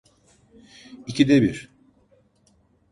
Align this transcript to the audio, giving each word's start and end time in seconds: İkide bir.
İkide 1.07 1.41
bir. 1.41 1.69